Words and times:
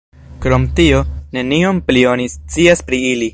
Krom 0.45 0.63
tio, 0.79 1.01
nenion 1.37 1.81
pli 1.91 2.03
oni 2.15 2.27
scias 2.37 2.83
pri 2.89 3.03
ili. 3.13 3.29